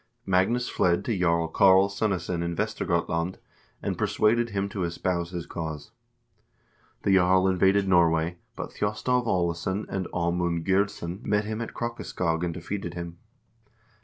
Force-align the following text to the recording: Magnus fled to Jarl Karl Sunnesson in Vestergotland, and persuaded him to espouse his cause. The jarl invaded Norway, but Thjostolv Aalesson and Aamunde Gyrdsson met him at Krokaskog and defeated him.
Magnus 0.25 0.67
fled 0.67 1.05
to 1.05 1.15
Jarl 1.15 1.47
Karl 1.47 1.87
Sunnesson 1.87 2.41
in 2.41 2.55
Vestergotland, 2.55 3.35
and 3.83 3.99
persuaded 3.99 4.49
him 4.49 4.67
to 4.69 4.83
espouse 4.83 5.29
his 5.29 5.45
cause. 5.45 5.91
The 7.03 7.13
jarl 7.13 7.47
invaded 7.47 7.87
Norway, 7.87 8.37
but 8.55 8.71
Thjostolv 8.71 9.27
Aalesson 9.27 9.85
and 9.89 10.07
Aamunde 10.07 10.65
Gyrdsson 10.65 11.23
met 11.23 11.45
him 11.45 11.61
at 11.61 11.75
Krokaskog 11.75 12.43
and 12.43 12.51
defeated 12.51 12.95
him. 12.95 13.19